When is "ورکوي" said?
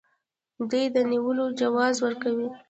2.05-2.47